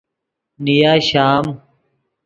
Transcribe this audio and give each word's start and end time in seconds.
نیا 0.63 0.93
شام 1.09 1.45